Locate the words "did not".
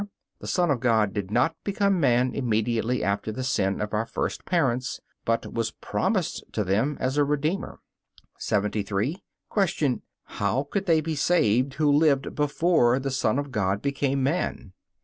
1.13-1.55